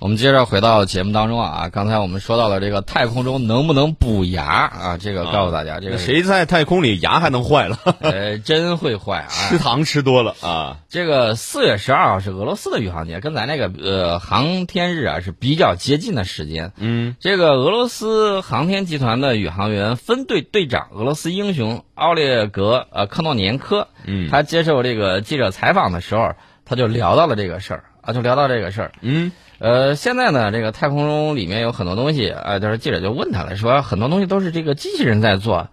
[0.00, 4.98] 我们接着回到节目当中啊，刚才我们说到了这个太空中能不能补牙啊？
[4.98, 7.78] 这个告诉大家，这个谁在太空里牙还能坏了？
[8.00, 9.28] 呃， 真会坏啊！
[9.48, 10.78] 吃糖吃多了啊！
[10.90, 16.72] 这个四月十二号是俄罗斯的宇航节，跟咱那个呃航天日啊是比较接近的时间。
[16.76, 26.32] 嗯，这个俄罗斯航天集团的宇航员分队队长俄罗斯英雄奥列格呃科诺年科，嗯，他接受这个记者采访的时候，
[26.66, 28.92] 他就聊到了这个事儿啊，就聊到这个事儿。
[29.00, 29.32] 嗯。
[29.58, 35.68] 呃，现在呢，这个太空中里面有很多东西，呃，就是记者就问他了，说很多东西都是这个机器人在做，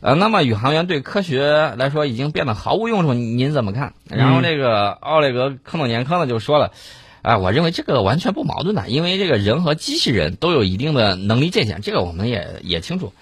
[0.00, 3.92] 呃，那么宇航员对科学来说已经变得毫无用处，您怎么看？
[4.08, 6.72] 然后这个奥列格科诺年科呢就说了，
[7.20, 13.12] 啊，我认为这个完全不矛盾的，因为这个人和机器人都有一定的能力界限，这个我们也也清楚，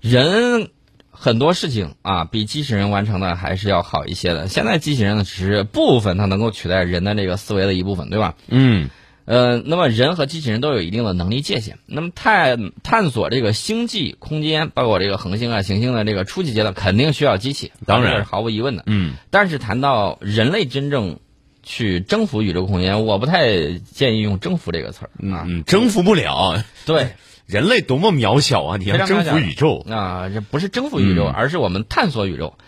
[0.00, 0.68] 人
[1.10, 4.46] 很多事情啊比机器人完成的还是要好一些的。
[4.46, 8.34] 现在机器人呢只是部分它能够取代人的这个思维的一部分，对吧？
[8.48, 8.90] 嗯。
[9.26, 11.78] 呃，那么人和机器人都有一定的能力界限。
[11.86, 18.82] 那么探探索这个星际空间，包括这个恒星啊、行星的这个初级阶段，肯定需要机器，当然是毫无疑问的。
[18.86, 19.14] 嗯。
[19.30, 21.18] 但是谈到人类真正
[21.62, 26.62] 去征服宇宙空间，我不太建议用“征服”这个词儿啊，征服不了。
[26.84, 27.12] 对，
[27.46, 28.76] 人类多么渺小啊！
[28.76, 32.58] 你要征服宇宙啊，这不是征服宇宙，而是我们探索宇宙。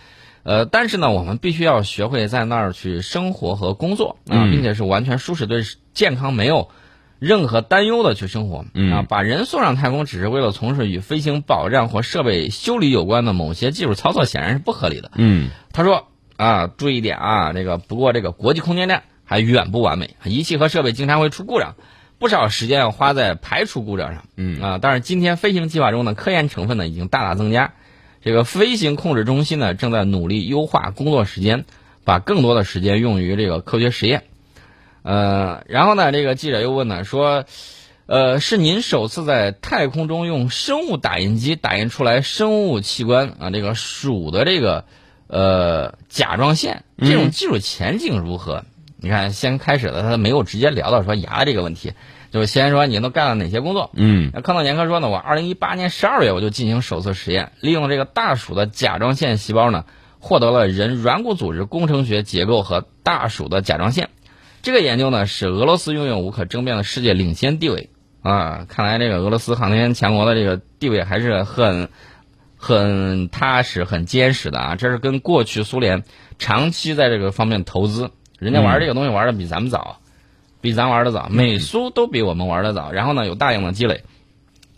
[0.42, 5.62] 呃，但是呢，我们必须要学会在那儿去生活和工作啊，并且是完全舒适、对
[5.96, 6.68] 健康没有
[7.18, 9.02] 任何担忧的去生活啊。
[9.08, 15.10] 把人送上太空只是为了从事与飞行保障或设备修理有关的某些技术操作，显然是不合理的。
[15.16, 21.76] 嗯，他说啊，注意一点啊，这个不过这个国际空间站还远不完美，仪器和设备经常会出故障，
[22.18, 24.24] 不少时间要花在排除故障上。
[24.36, 27.72] 嗯啊，但是今天飞行计划中的科研成分呢，已经大大增加。
[28.22, 31.64] 这个飞行控制中心呢，正在努力优化工作时间，
[32.04, 34.24] 把更多的时间用于这个科学实验。
[35.06, 37.44] 呃，然后呢，这个记者又问呢，说，
[38.06, 43.50] 呃，是您首次在太空中用生物打印机打印出来生物器官啊？
[43.50, 44.84] 这个鼠的这个
[45.28, 48.64] 呃甲状腺，这种技术前景如何？
[48.96, 51.92] 你看，先开始的他没有直接聊到说牙这个问题。
[52.32, 53.90] 就先说你都干了哪些工作？
[53.94, 59.84] 嗯，那康诺年科说呢，我二零一八年十二月我就进行首次实验，利用这个大鼠的甲状腺细胞呢，
[60.18, 64.10] 获得了人软骨组织工程学结构和大鼠的甲状腺。
[64.66, 67.88] 这个研究呢，使俄罗斯拥有无可争辩的世界领先地位
[68.20, 68.66] 啊！
[68.68, 71.88] 看来这个俄罗斯航天强国的这个地位还是很
[72.56, 74.74] 很踏实、很坚实的啊！
[74.74, 76.02] 这是跟过去苏联
[76.40, 78.10] 长期在这个方面投资，
[78.40, 80.00] 人家玩这个东西玩的比咱们早。
[80.60, 82.90] 比咱玩的早，美苏都比我们玩的早。
[82.90, 84.02] 然后呢，有大量的积累。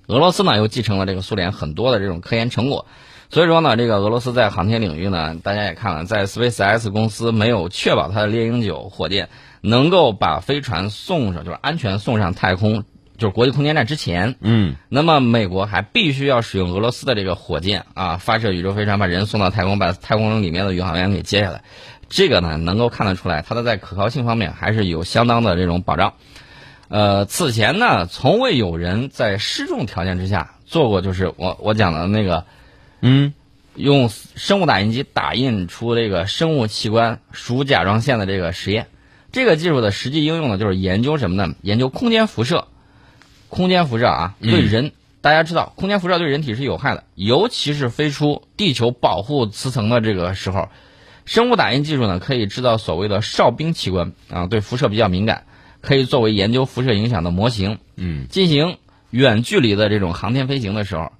[0.06, 2.84] 俄罗斯呢，又继承了这个苏联很多的这种科研成果。
[3.30, 9.30] 所以说呢，这个俄罗斯在航天领域呢，大家也看了，在 SpaceX 公司没有确保它的猎鹰九火箭
[9.60, 12.84] 能够把飞船送上，就是安全送上太空，
[13.16, 21.62] 就是国际空间站之前，嗯，那么美国还必须要使用俄罗斯的这个火箭啊，发射宇宙飞船把人送到太空，把太空里面的宇航员给接下来。
[22.08, 26.14] 这个呢，能够看得出来，它的在可靠性方面还是有相当的这种保障。
[26.88, 32.46] 呃，此前呢，从未有人在失重条件之下做过，就是我我讲的那个，
[33.02, 33.34] 嗯，
[33.74, 38.86] 用生物打印机打印出这个生物器官属甲状腺的这个实验。
[39.32, 41.54] 这个技术的实际应用呢，就是研究什么呢？
[41.62, 42.66] 研究空间辐射。
[43.48, 50.68] 空间辐射啊，对人，大家知道，空间辐射对人体是有害的，尤其是飞出地球保护磁层的这个时候。
[51.24, 55.44] 生物打印技术呢，可以制造所谓的哨兵器官啊，对辐射比较敏感，
[55.80, 57.78] 可以作为研究辐射影响的模型。
[57.96, 58.76] 嗯，进行
[59.10, 61.12] 远距离的这种航天飞行的时候，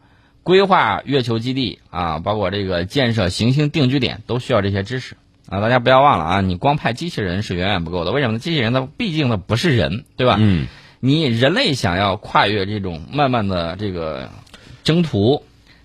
[0.43, 5.17] 规划月球基地啊，包括这个建设行星定居点，都需要这些知识
[5.49, 5.61] 啊。
[5.61, 8.13] 大家不要忘了啊，你光派机器人是远远不够的。
[8.13, 8.39] 为什么？
[8.39, 10.37] 机器人它毕竟它不是人，对吧？
[10.39, 10.67] 嗯，
[11.01, 14.31] 你人类想要跨越这种慢慢的这个
[14.85, 15.45] 征途，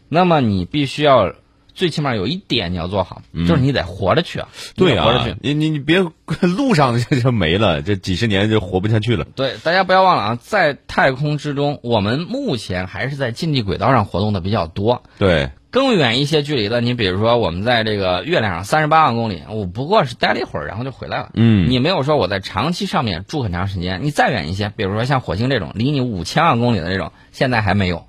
[0.10, 1.34] 那么你必须要。
[1.74, 4.48] 最起码有一点你要做好，就是你得活着去啊！
[4.76, 6.06] 对啊，活着去，你你你别
[6.42, 9.26] 路上就就没了，这几十年就活不下去了。
[9.36, 15.02] 对，大家不要忘了啊，在太空之中，我们目前还是在近地轨道上活动的比较多。
[15.18, 21.32] 对，更远一些距离的，你比如说我们在这个月亮上三十八万公里，我不过是待了一会儿，然后就回来了。
[21.34, 24.02] 嗯，你没有说我在长期上面住很长时间。
[24.04, 28.06] 你再远一些，比如说像火星这种离你五千万公里的这种，现在还没有。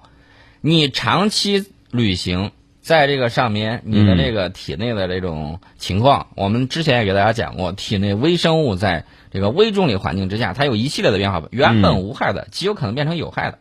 [0.61, 2.50] 你长期旅行。
[2.84, 13.58] 在这个上面，你的这个体内的这种情况，我们之前也给大家讲过，体内微生物在这个微重力环境之下，它有一系列的变化，原本无害的，极有可能变成有害的。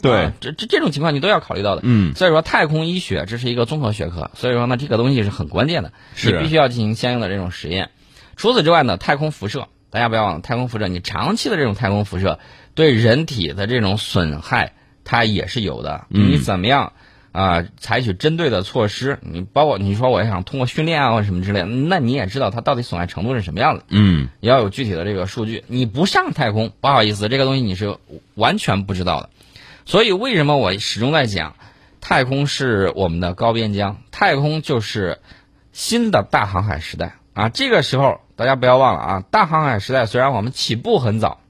[0.00, 1.82] 对，这这这种情况你都要考虑到的。
[1.84, 5.92] 嗯，所以说太空医学这是一个综合学科，所以说呢，这个东西是很关键的，
[6.24, 7.90] 你必须要进行相应的这种实验。
[8.36, 12.38] 除此之外呢，太空辐射大家不要忘了，太空辐射，你长期的这种太空辐射
[12.74, 14.72] 对人体的这种损害，
[15.04, 16.06] 它也是有的。
[16.08, 16.94] 你怎么样
[17.32, 19.18] 啊、采取针对的措施？
[19.22, 25.64] 你包括你说我想通过训练啊或者什么之类的，那你也知道它到底损害程度是什么样子，嗯也要有具体的这个数据。
[25.66, 27.96] 你不上太空，不好意思，这个东西你是
[28.34, 29.30] 完全不知道的。
[29.86, 31.56] 所以为什么我始终在讲，
[32.00, 35.18] 太空是我们的高边疆，太空就是
[35.72, 37.48] 新的大航海时代啊！
[37.48, 41.40] 这个时候大家不要忘了啊，大航海时代虽然我们起步很早，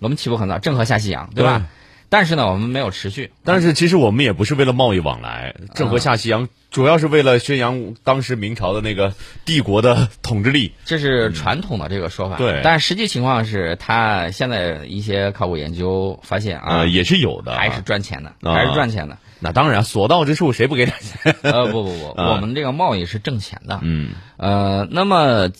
[0.00, 1.58] 我们起步很早，郑和下西洋，对吧？
[1.58, 1.77] 对
[2.08, 3.32] 但是呢，我们没有持续。
[3.44, 9.14] 但是其实我们也不是为了贸易往来，郑和下西洋主要是为了宣扬当时明朝的那个
[9.44, 10.72] 帝国的统治力。
[10.84, 19.18] 这是传统的这个说法，对但实际情况是，他现在一些考古研究发现啊，呃，也是有的啊，还是赚钱的，啊还是赚钱的。
[19.40, 21.36] 那当然，所到之处谁不给点钱？
[21.42, 23.78] 呃，不不不，啊 我们这个贸易是挣钱的。
[23.82, 25.50] 嗯呃，那么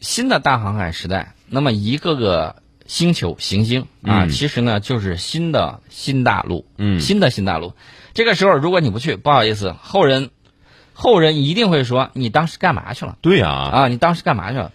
[0.00, 7.72] 新的大航海时代，那么一个个星球行星啊，嗯其实呢就是新的新大陆，嗯新的新大陆。
[8.12, 10.30] 这个时候如果你不去，不好意思，后人
[10.92, 13.88] 后人一定会说你当时干嘛去了对呀，啊？
[13.88, 14.72] 你当时干嘛去了？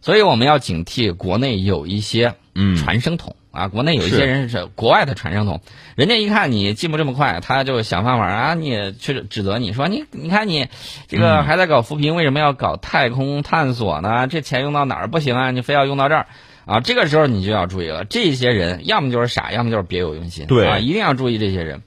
[0.00, 5.60] 所以我们要警惕国内有一些嗯传声筒啊，国内有一些人是国外的传声筒，
[5.94, 10.68] 人家一看你进步这么快，他就想办法啊，你去指责你说你你看你
[11.06, 14.26] 这个嗯还在搞扶贫，为什么要搞太空探索呢？
[14.26, 15.50] 这钱用到哪儿不行啊？
[15.50, 16.26] 你非要用到这儿
[16.64, 16.80] 啊？
[16.80, 21.82] 这个时候你就要注意了，这些人要么就是傻，要么就是别有用心，对啊，一定要注意这些人。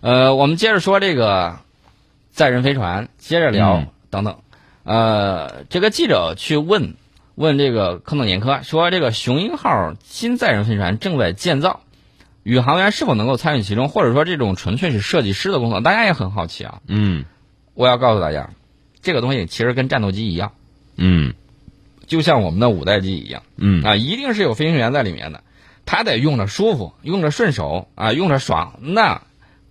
[0.00, 1.60] 呃，我们接着说这个
[2.30, 4.38] 载人飞船，接着聊、嗯等等。
[4.84, 6.94] 呃，这个记者去问
[7.34, 11.80] 问这个科诺年科说，这个雄鹰号新载人飞船正在建造，
[12.42, 16.80] 宇航员是否能够参与其中，或者说这种纯粹是设计师的工作，大家也很好奇啊。
[16.88, 17.24] 嗯
[17.74, 18.50] 我要告诉大家，
[19.00, 20.52] 这个东西其实跟战斗机一样，
[20.96, 21.32] 嗯
[22.06, 25.42] 就像我们的五代机一样嗯啊，一定是有飞行员在里面的，
[25.86, 28.78] 他得用着舒服，用着顺手啊，用着爽。
[28.80, 29.22] 那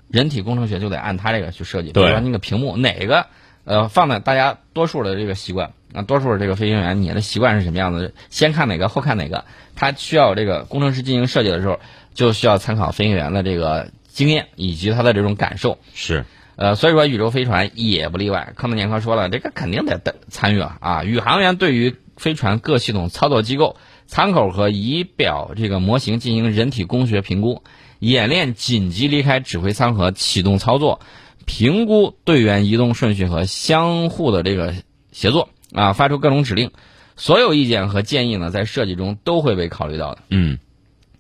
[0.10, 3.28] 人体工程学就得按他这个去设计，比对如说那个屏幕哪个
[3.66, 8.14] 呃放在大家多数的这个习惯啊，多数的这个飞行员你的习惯是什么样子？
[8.30, 9.46] 先看哪个后看哪个？
[9.76, 11.80] 他需要这个工程师进行设计的时候，
[12.14, 15.80] 就需要参考飞行员的这个经验以及他的这种感受。
[15.94, 16.26] 是
[16.58, 18.54] 呃，所以说宇宙飞船也不例外。
[18.56, 21.04] 康德年科说了，这个肯定得得参与了啊！
[21.04, 27.64] 宇航员对于飞船各系统操作机构、舱口和仪表这个模型进行人体工学评估，
[27.98, 31.00] 演练紧急离开指挥舱和启动操作，
[31.48, 34.76] 评估队员移动顺序和相互的这个
[35.12, 36.70] 协作啊，发出各种指令。
[37.16, 40.22] 所有意见和建议呢，在设计中都会被考虑到的。
[40.30, 40.60] 嗯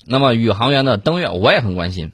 [0.05, 2.11] 那么宇航员的登月，我也很关心，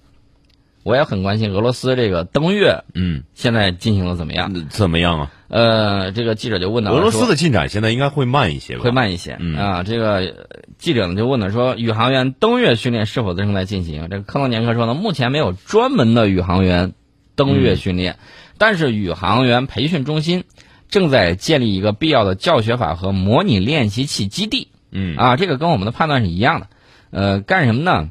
[0.87, 4.53] 我也很关心俄罗斯这个登月嗯，现在进行的怎么样？
[4.69, 5.31] 怎么样啊？
[5.49, 8.83] 呃，这个记者就问到俄罗斯的进展现在应该会慢一些吧？
[8.83, 9.83] 会慢一些、嗯啊。
[9.83, 10.33] 这个呃
[10.77, 14.07] 记者呢就问了说，宇航员登月训练是否正在进行？
[14.09, 16.93] 这个科诺年科说呢，目前没有专门的宇航员
[17.35, 18.17] 登月训练，
[18.57, 20.45] 但是宇航员培训中心
[20.87, 24.69] 正在建立一个必要的教学法和模拟练习器基地。
[24.91, 26.67] 嗯啊，这个跟我们的判断是一样的。
[27.11, 28.09] 呃，干什么呢？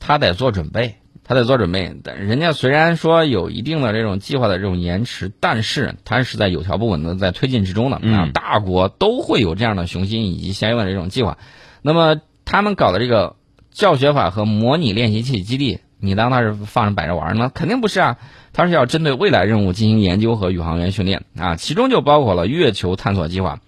[0.00, 0.94] 他得做准备，
[1.28, 1.94] 他得做准备。
[2.02, 8.00] 但人家虽然说有一定的这种计划的这种延迟，但是他是在有条不紊的在推进之中的。
[8.02, 11.36] 嗯啊，大国都会有这样的雄心以及相应的这种计划。
[11.82, 13.36] 那么他们搞的这个
[13.70, 17.52] 教学法和模拟练习器基地，你当它是放着摆着玩儿呢？
[17.54, 18.16] 肯定不是啊，
[18.52, 23.60] 它是要针对未来任务进行研究和宇航员训练啊，其中就包括了月球探索计划。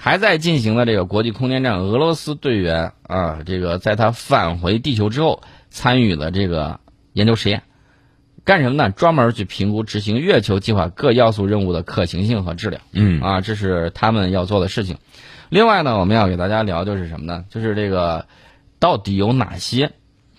[0.00, 6.78] 还在进行的这个国际空间站，俄罗斯队员啊，这个在他返回地球之后参与了这个
[7.18, 7.64] 研究实验，
[8.44, 8.90] 干什么呢？
[8.90, 14.96] 专门去评估执行月球计划各要素任务的可行性和质量嗯啊，这是他们要做的事情。
[15.50, 17.44] 另外呢，我们要给大家聊就是什么呢？
[17.50, 18.26] 就是这个
[18.78, 19.90] 到底有哪些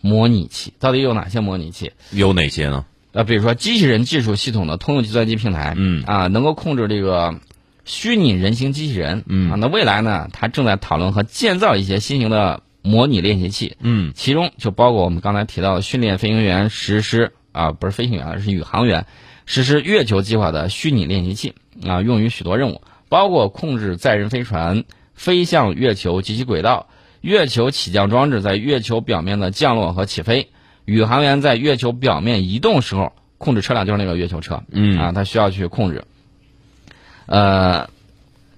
[0.02, 0.74] 模拟器？
[0.80, 1.92] 到底有哪些模拟器？
[2.12, 2.86] 有哪些呢？
[3.12, 7.36] 呃，比如说机器人技术系统的通用计算机平台，嗯啊，能够控制这个
[7.84, 14.14] 虚拟人形机器人，嗯啊，那未来呢，它正在讨论和建造一些新型的模拟练习器，嗯。
[14.16, 19.06] 其中就包括我们刚才提到的训练飞行员实施啊，不是飞行员，而是宇航员
[19.46, 21.54] 实施月球计划的虚拟练习器
[21.86, 24.84] 啊，用于许多任务，包括控制载人飞船
[25.14, 26.88] 飞向月球及其轨道，
[27.22, 30.50] 月球起降装置在月球表面的降落和起飞，
[30.86, 34.98] 宇航员在月球表面移动时候控制车辆，就是那个月球车，嗯。
[34.98, 36.04] 啊，他需要去控制。
[37.26, 37.90] 呃，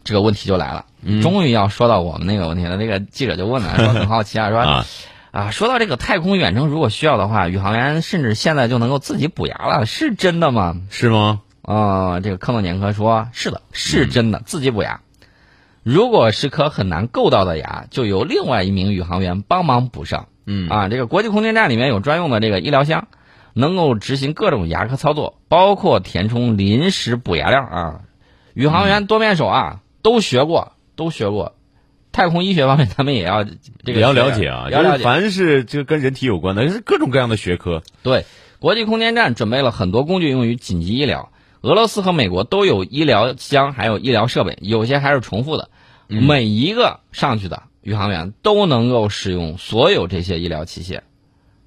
[0.03, 2.77] 这个问题就来了，嗯终于要说到我们那个问题了。
[2.77, 4.86] 那个记者就问了， 说很好奇啊，说啊
[5.31, 10.75] 啊，说到这个太空远征，如果需要的话，宇航员甚至现在就能够自己补牙了，是真的吗？
[10.89, 11.41] 是吗？
[11.62, 15.01] 啊、这个科诺年科说，是的，是真的，自己补牙。
[15.84, 20.27] 如果是颗很难够到的牙，就由另外一名宇航员帮忙补上。
[20.46, 23.08] 嗯啊，这个国际空间站里面有专用的这个医疗箱，
[23.53, 28.01] 能够执行各种牙科操作，包括填充临时补牙料啊。
[28.53, 31.55] 宇航员多面手啊，都学过，都学过。
[32.12, 33.51] 太空医学方面，咱们也要这
[33.86, 35.03] 个也要了解啊，了解。
[35.03, 37.84] 凡是就跟人体有关的，是各种各样的学科。
[38.03, 38.25] 对，
[38.60, 41.31] 国际空间站准备了很多工具用于紧急医疗。
[41.62, 45.70] 俄罗斯和美国都有医疗箱，还有医疗设备，有些还是重复的。
[46.08, 51.01] 每一个上去的宇航员都能够使用所有这些医疗器械，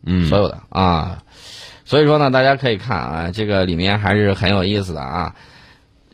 [0.05, 1.23] 嗯，所有的啊。
[1.87, 5.37] 所以说呢，大家可以看啊，这个里面还是很有意思的啊。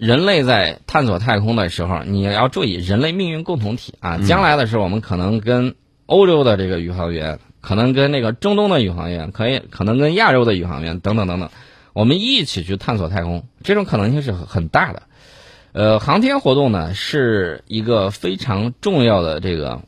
[0.01, 4.17] 人类在探索太空的时候，你要注意人类命运共同体啊。
[4.27, 5.75] 将来的时候，我们可能跟
[6.07, 11.51] 欧洲的这个宇航员，可能跟那个中东的宇航员，可以可能跟亚洲的宇航员等等等等，
[11.93, 15.03] 我们一起去探索太空，这种可能性是很很大的。
[15.73, 19.83] 呃，航天活动呢是一个非常重要的这个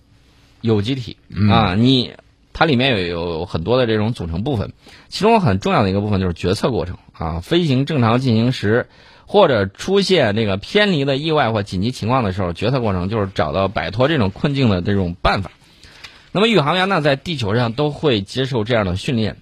[0.60, 1.16] 有机体
[1.50, 2.12] 啊，你
[2.52, 4.74] 它里面有有很多的这种组成部分，
[5.08, 8.88] 其中很重要的一个部分就是决策过程啊，飞行正常进行时。
[9.26, 15.50] 或者出现这个偏离的意外或紧急情况的时候，决策过程就是找到摆脱这种困境的这种办法。
[16.32, 19.36] 那么宇航员呢，在地球上都会接受这样的训练。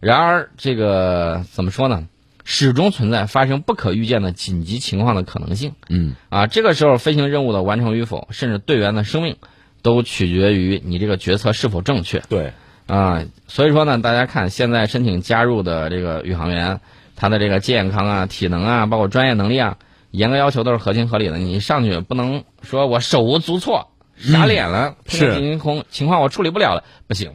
[0.00, 2.06] 然而，这个怎么说呢？
[2.44, 5.72] 始终存在发生不可预见的紧急情况的可能性。
[5.88, 9.36] 嗯，啊，这个时候飞行任务的完成与否，甚至队员的生命，
[9.80, 12.22] 都取决于你这个决策是否正确。
[12.28, 12.52] 对，
[12.86, 16.80] 啊，所以说呢，大家看现在申请加入的这个宇航员。
[17.16, 19.78] 他的这个健康啊、体能啊，包括专业能力啊，
[20.10, 21.38] 严格要求都是合情合理的。
[21.38, 27.32] 你上去不能说我手无足措、傻脸了，是情况情况我处理不了了，不行。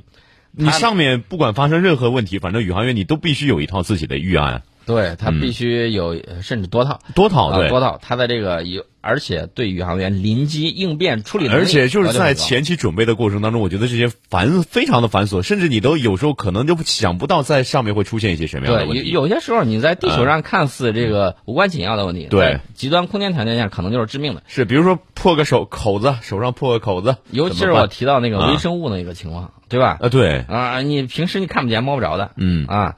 [0.51, 4.63] 你上面不管发生任何问题，反正宇航员你都必须有一套自己的预案。
[4.89, 7.99] 对他必须有，甚至多套，多套对多套。
[8.01, 19.11] 他的这个有，而且对宇航员临机应变处理能力，而且就是在前期准备的过程当中，我觉得这些繁非常的繁琐，甚至你都有时候可能就想不到在上面会出现一些什么样的问题。
[19.11, 24.41] 有有些时候你在地球上看似这个无关紧要的问题，对极端空间条件下可能就是致命的。
[24.47, 29.99] 是，比如说破个手口子，手上破个口子，尤其是我提到那个微生物那个情况，对吧？
[30.01, 32.95] 啊，对啊，你平时你看不见摸不着的，嗯啊。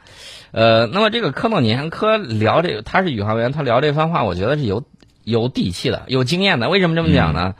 [0.51, 4.84] 呃，那么这个科诺年科聊这个，他是宇航员，他聊这番话，我觉得是有
[5.24, 6.70] 有底气的，有经验的。
[6.70, 7.55] 为什么这么讲呢？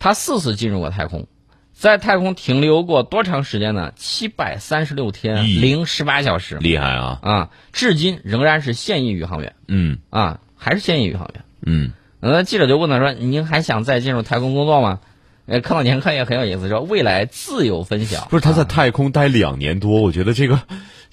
[0.00, 1.28] 他四次进入过太空，
[1.72, 3.92] 在太空停留过多长时间呢？
[3.94, 7.18] 七百三十六天零十八小时，厉害啊！
[7.22, 9.54] 啊，至今仍然是现役宇航员。
[9.68, 11.44] 嗯，啊，还是现役宇航员。
[11.64, 14.98] 嗯，那记者就问他说：“您还想再进入太空工作吗？”
[15.46, 18.26] 呃，科诺年科也很有意思，说未来自由分享。
[18.30, 20.60] 不是他在太空待两年多，我觉得这个。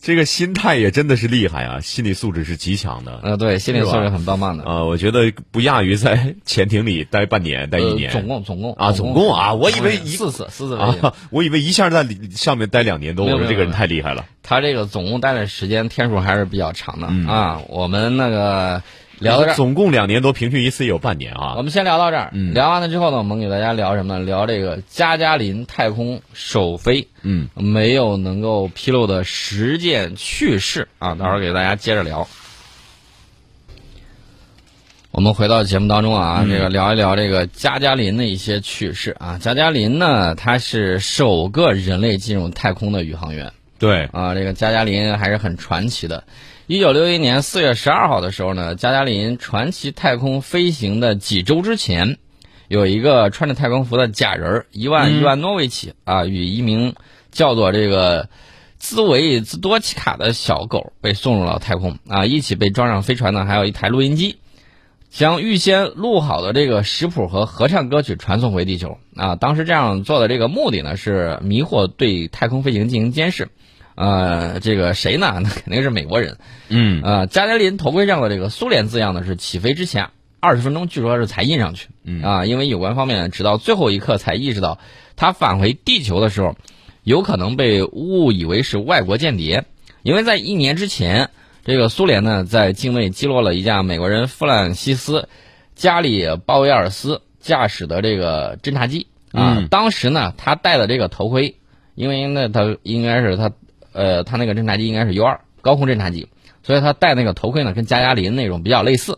[0.01, 3.20] 这个心态也真的是厉害啊，心理素质是极强的。
[3.22, 4.63] 呃，对，心理素质很棒棒的。
[4.63, 8.12] 啊，我觉得不亚于在潜艇里待半年、待一年。
[8.12, 14.25] 总共总共啊，总共啊，我以为四次四次啊， 我以为一下在上面待两年多，我说这个人太厉害了。
[14.41, 17.62] 他这个总共待的时间天数还是比较长的啊。
[17.70, 18.81] 我们那个。
[19.22, 21.54] 聊到这儿，总共两年多，平均一次也有半年啊。
[21.56, 24.25] 我们先聊到这儿，嗯，聊完了之后呢，我们给大家聊什么呢？
[24.25, 32.28] 聊这个加加林太空首飞，嗯，没有能够披露的十件趣事啊，到时候给大家接着聊。
[35.12, 39.38] 我们回到节目当中啊，这个聊一聊这个加加林的一些趣事啊。
[39.40, 46.24] 加加林呢，他是首个人类进入太空的宇航员，对啊，这个加加林还是很传奇的。
[46.72, 52.18] 一九六一年四月十二号的时候呢，加加林传奇太空飞行的几周之前，
[52.70, 56.96] 有一个穿着太空服的假人伊万伊万诺维奇啊，与一名
[57.30, 58.30] 叫做这个
[58.80, 64.38] 兹维兹多奇卡的小狗被送入了太空啊，一起被装上飞船呢还有一台录音机，
[65.10, 69.36] 将预先录好的这个食谱和合唱歌曲传送回地球啊。
[69.36, 73.50] 当时这样做的这个目的呢，是迷惑对太空飞行进行监视。
[74.01, 75.39] 呃，这个谁呢？
[75.43, 76.39] 那肯定是美国人。
[76.70, 81.89] 嗯，呃，加加林头盔上的这个苏联字样呢，是起飞之前二十分钟，据说是才印上去。
[82.03, 84.79] 嗯啊，因为有关方面直到最后一刻才意识到，
[85.15, 86.55] 他返回地球的时候，
[87.03, 89.65] 有可能被误以为是外国间谍。
[90.01, 91.29] 因为在一年之前，
[91.63, 95.29] 这个苏联呢在境内击落了一架美国人弗兰西斯
[95.75, 99.67] 加里鲍威尔斯驾驶的这个侦察机啊。
[99.70, 101.58] 当时呢，他戴的这个头盔，
[101.93, 103.51] 因为那他应该是他。
[103.93, 106.27] 呃，他那个侦察机应该是 U 二高空侦察机，
[106.63, 109.17] 所以他戴那个头盔呢，跟加加林那种比较类似，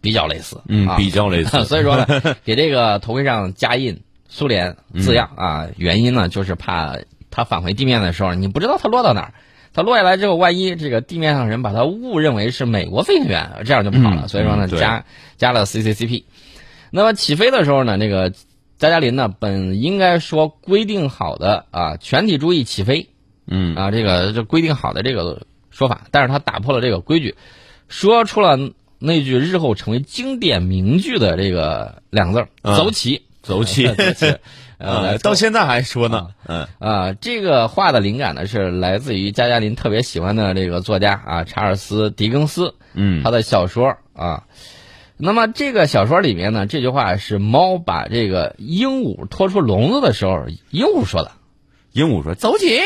[0.00, 1.64] 比较类似，嗯，比较类似。
[1.66, 2.06] 所以说呢，
[2.44, 6.96] 给这个头盔上加印苏联字样啊，原因呢就是怕
[7.30, 9.34] 他返回地面的时候，你不知道他落到哪儿，
[9.74, 14.28] 他落下来之后，万一这个地面上人把他误认为是美国飞行员，这样就不好了。
[14.28, 15.04] 所以说呢，加
[15.36, 16.24] 加了 CCCP。
[16.90, 18.30] 那么起飞的时候呢，那个
[18.78, 23.08] 加加林呢，本应该说规定好的啊，全体注意起飞
[23.52, 27.36] 嗯啊，这个这规定好的这个说法，但是他打破了这个规矩，
[27.88, 28.58] 说出了
[28.98, 33.86] 那句日后成为经典名句的这个两个字儿嗯走起，走起
[34.78, 44.44] 呃，到现在还说呢，嗯啊，这个话的灵感呢是来自于加加林特别喜欢的这个作家啊，查尔斯·狄更斯，嗯他的小说啊。
[45.18, 51.30] 那么这个小说里面呢，这句话是猫把这个鹦鹉拖出笼子的时候，鹦鹉说的。
[51.92, 52.78] 鹦鹉说走起，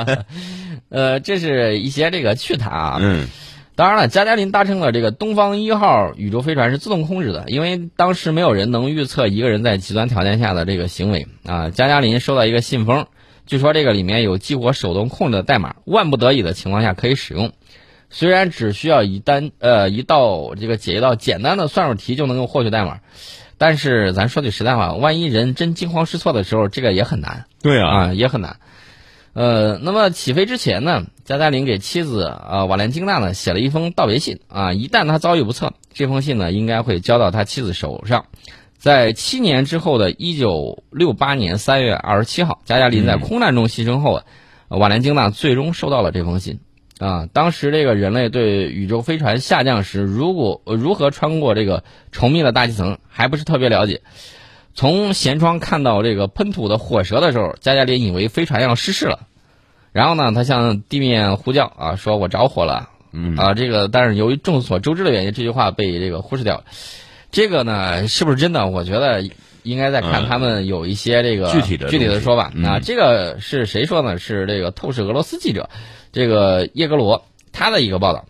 [0.88, 2.98] 呃，这是一些这个趣谈啊。
[3.00, 3.28] 嗯
[3.74, 11.70] 当然了，加加林搭乘的这个东方一号宇宙飞船是自动控制的，因为当时没有人能预测一个人在极端条件下的这个行为啊。
[11.70, 13.06] 加加林收到一个信封，
[13.46, 17.52] 据说这个里面有激活手动控制的代码，万不得已的情况下可以使用。
[18.10, 22.98] 虽然只需要一单呃一道这个解一道简单的算术题就能够获取代码，
[23.56, 27.46] 但是咱说句实在话，万一人真惊慌失措的时候，这个也很难。
[27.62, 28.56] 对啊，啊，也很难。
[29.34, 38.26] 呃，那么起飞之前呢，加加林给妻子啊瓦莲金娜呢写了一封道别信啊，一旦他遭遇不测，这封信呢应该会交到他妻子手上。
[38.76, 44.24] 在七年之后的一九六八年三月二十七号，加加林在空难中牺牲后啊，
[44.68, 46.60] 瓦莲金娜最终收到了这封信。
[46.98, 54.02] 啊，当时这个人类对宇宙飞船下降时，如果呃如何穿过这个稠密的大气层，还不是特别了解。
[54.74, 59.26] 从舷窗看到这个喷吐的火舌的时候，加加林以为飞船要失事了，
[59.92, 66.64] 然后呢，他向地面呼叫啊，说我着火了，嗯啊，这个但是由于众所周知的原因，这句话被这个忽视掉了。
[67.30, 68.66] 这个呢，是不是真的？
[68.66, 69.22] 我觉得
[69.62, 72.50] 应该再看嗯他们有一些这个具体的具体的说法。
[72.54, 74.18] 嗯啊，这个是谁说呢？
[74.18, 75.70] 是这个透视俄罗斯记者，
[76.12, 78.26] 这个叶格罗他的一个报道。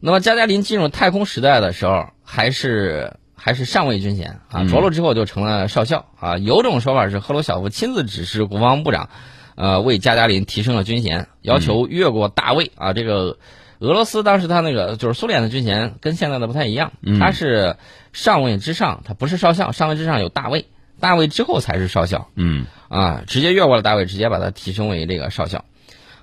[0.00, 6.36] 那么加加林进入太空时代的时候，还是还是上尉军衔啊，嗯着陆之后就成了少校啊。
[6.36, 9.08] 有种说法是赫鲁晓夫亲自指示国防部长，
[9.54, 12.92] 呃，为加加林提升了军衔，要求越过大尉啊。
[12.92, 13.38] 这个
[13.78, 17.76] 俄罗斯当时他那个就是苏联的军衔跟现在的不太一样，嗯他是
[18.12, 20.66] 上尉之上，他不是少校，上尉之上有大尉，
[20.98, 22.28] 大尉之后才是少校。
[22.34, 25.64] 嗯啊，直接越过了大尉，直接把他提升为这个少校。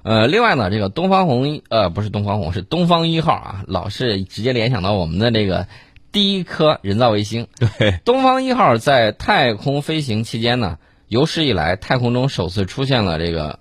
[0.04, 5.67] 呃，另外呢，这个东方红呃不是东方红，是东方一号啊，老是直接联想到我们的这个
[6.15, 7.49] 第一颗人造卫星。
[7.60, 13.60] 对，东方一号在太空飞行期间呢，有史以来太空中首次出现了这个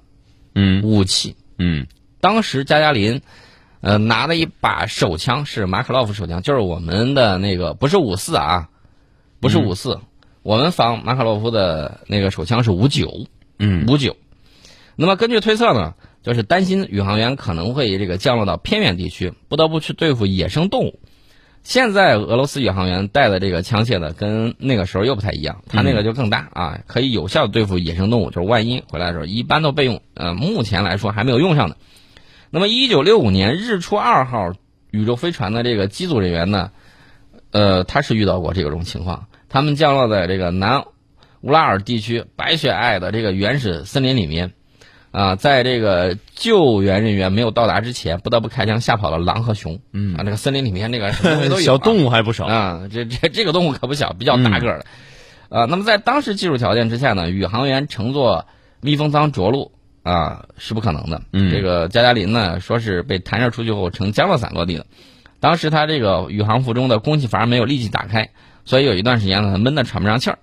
[0.55, 1.35] 嗯武器。
[1.59, 1.89] 嗯
[2.21, 3.23] 当时加加林，
[3.81, 8.69] 呃，拿了一把手枪，是马可洛夫手枪，就是我们的那个不是五四啊，
[9.41, 9.99] 不是五四、
[10.45, 13.27] 我们仿马可洛夫的那个手枪是五九。
[13.59, 14.17] 嗯五九。
[14.95, 21.01] 那么根据推测呢，就是担心宇航员可能会这个降落到偏远地区，不得不去对付野生动物。
[21.65, 28.31] 现在俄罗斯宇航员带的这个枪械呢，跟那个时候又不太一样，他那个就更大啊，可以有效对付野生动物。
[28.31, 30.03] 就是万一回来的时候，一般都备用。
[30.13, 31.77] 呃，目前来说还没有用上的。
[32.51, 34.53] 那么，一九六五年日出二号
[34.91, 36.71] 宇宙飞船的这个机组人员呢，
[37.51, 40.85] 呃，他是遇到过这种情况，他们降落在这个南
[41.41, 44.53] 乌拉尔地区白雪皑的这个原始森林里面，
[45.15, 49.79] 啊，在这个救援人员没有到达之前，不得不开枪吓跑了狼和熊。
[49.93, 54.87] 嗯啊，那个森林里面那个什么东西都有、 小动物还不少，啊，这这这个动物可不小，比较大个儿的。
[55.57, 58.47] 啊，那么在当时技术条件之下呢，宇航员乘坐
[58.81, 59.71] 密封舱着陆
[60.03, 61.23] 啊是不可能的。
[61.33, 64.85] 嗯这个加加林呢，说是被弹射出去后呈降落伞落地的。
[65.39, 68.31] 当时他这个宇航服中的供气阀没有立即打开，
[68.65, 70.41] 所以有一段时间呢，他闷得喘不上气儿。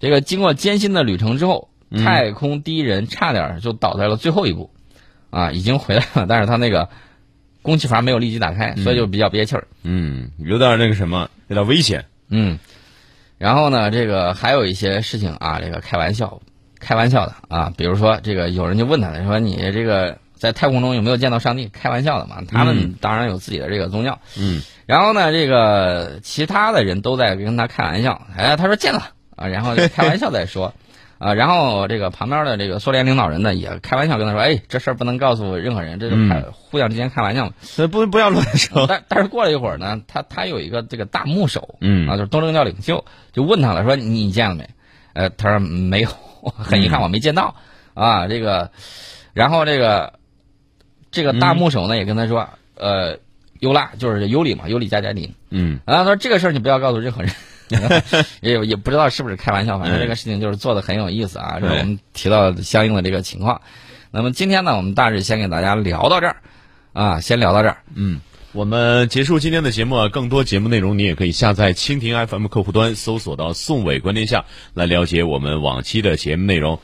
[0.00, 4.70] 这个经过艰辛的旅程之后，太空第一人差点儿就倒在了最后一步，
[5.30, 6.88] 啊，已经回来了， 但是他那个
[7.62, 9.66] 供气阀没有立即打开，所以就比较憋气儿。
[9.82, 12.58] 嗯，有点那个什么，有点危险，嗯，
[13.38, 16.40] 然后呢，这个还有一些事情啊，这个开玩笑，
[16.78, 21.68] 开玩笑的啊，比如说这个有人就问他了说你这个在太空中有没有见到上帝？
[21.68, 24.18] 开玩笑的嘛，他们当然有自己的这个宗教。
[24.38, 30.72] 嗯然后呢，这个其他的人都在跟他开玩笑，哎，他说见了啊，然后就开玩笑在说。
[31.20, 37.52] 啊，然后这个旁边的这个苏联领导人呢，也开玩笑跟他说：“哎，这事儿不能告诉任何人，这是开、互相之间开玩笑嘛。
[37.60, 43.04] 所以不不要乱说，但但是过了一会儿呢，他他有一个这个大木手，嗯啊，就是东正教领袖，
[43.34, 44.66] 就问他了，说你见了没？
[45.12, 46.08] 呃，他说没有，
[46.56, 47.54] 很遗憾我没见到
[47.92, 48.26] 啊。
[48.26, 48.70] 这个，
[49.34, 50.14] 然后这个
[51.10, 53.18] 这个大木手呢也跟他说，呃，
[53.58, 57.30] 尤拉就是尤里嘛，尤里加加林，嗯然后他说这个事儿你不要告诉任何人。
[58.40, 61.58] 也也不知道是不是开玩笑，反正这个事情就是做的很有意思啊。
[61.60, 63.60] 这是我们提到相应的这个情况。
[64.10, 66.36] 那么今天呢，我们大致先给大家聊到这儿，
[66.92, 67.78] 啊，先聊到这儿。
[67.94, 68.20] 嗯，
[68.52, 76.80] 我们结束今天的节目啊，更多节目内容你也可以下载蜻蜓 FM 客户端，搜索到“宋伟观天下”来了解我们往期的节目内容。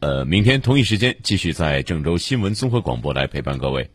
[0.00, 3.88] 呃，明天同一时间继续在郑州新闻综合广播来陪伴各位。